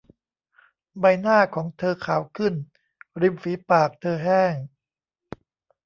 [0.99, 2.53] ใบหน้าของเธอขาวขึ้น
[3.21, 4.53] ริมฝีปากเธอแห้ง